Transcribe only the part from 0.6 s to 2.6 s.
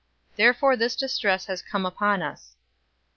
this distress has come upon us."